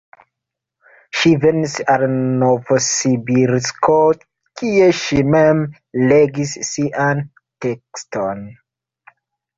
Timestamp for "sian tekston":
6.71-8.43